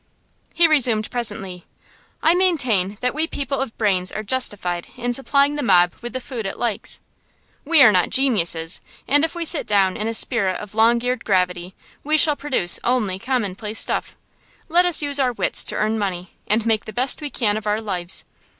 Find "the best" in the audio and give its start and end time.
16.85-17.21